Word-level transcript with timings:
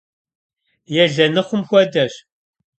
Елэныхъум 1.03 1.61
хуэдэщ. 1.67 2.13